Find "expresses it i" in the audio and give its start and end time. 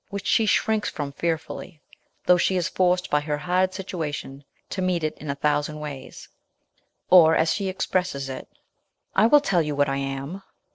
7.67-9.27